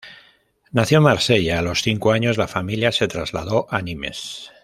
Nació 0.71 0.97
en 0.97 1.03
Marsella, 1.03 1.59
a 1.59 1.61
los 1.61 1.83
cinco 1.83 2.11
años 2.11 2.35
la 2.35 2.47
familia 2.47 2.91
se 2.91 3.07
trasladó 3.07 3.67
a 3.69 3.83
Nimes. 3.83 4.51